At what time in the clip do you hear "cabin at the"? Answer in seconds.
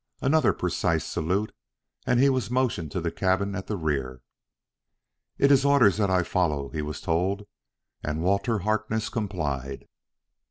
3.11-3.77